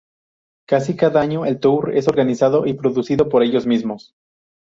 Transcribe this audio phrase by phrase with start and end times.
[0.67, 4.15] Casi cada año, el tour es organizado y producido por ellos mismos.